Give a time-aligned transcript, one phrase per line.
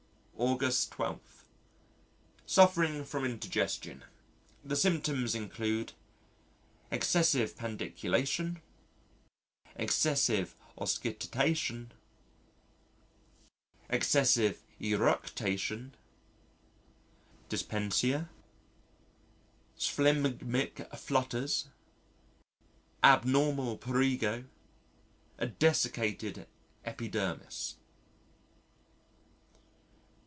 [0.41, 1.19] _August_12.
[2.47, 4.03] Suffering from indigestion.
[4.65, 5.93] The symptoms include:
[6.89, 8.59] Excessive pandiculation,
[9.75, 11.91] Excessive oscitation,
[13.87, 15.91] Excessive eructation,
[17.51, 18.27] Dyspnœa,
[19.77, 21.67] Sphygmic flutters,
[23.03, 24.45] Abnormal porrigo,
[25.37, 26.47] A desiccated
[26.83, 27.75] epidermis.